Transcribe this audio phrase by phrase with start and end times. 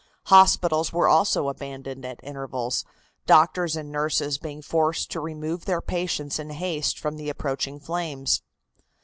[0.33, 2.85] Hospitals were also abandoned at intervals,
[3.27, 8.41] doctors and nurses being forced to remove their patients in haste from the approaching flames.